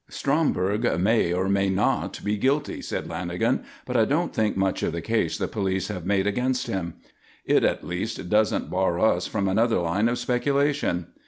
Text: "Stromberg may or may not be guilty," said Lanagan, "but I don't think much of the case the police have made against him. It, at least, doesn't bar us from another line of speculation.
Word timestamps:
"Stromberg 0.09 0.99
may 0.99 1.31
or 1.31 1.47
may 1.47 1.69
not 1.69 2.21
be 2.23 2.35
guilty," 2.35 2.81
said 2.81 3.05
Lanagan, 3.07 3.63
"but 3.85 3.95
I 3.95 4.03
don't 4.05 4.33
think 4.33 4.57
much 4.57 4.81
of 4.81 4.93
the 4.93 4.99
case 5.01 5.37
the 5.37 5.47
police 5.47 5.89
have 5.89 6.07
made 6.07 6.25
against 6.25 6.65
him. 6.65 6.95
It, 7.45 7.63
at 7.63 7.85
least, 7.85 8.27
doesn't 8.27 8.71
bar 8.71 8.99
us 8.99 9.27
from 9.27 9.47
another 9.47 9.77
line 9.77 10.09
of 10.09 10.17
speculation. 10.17 11.05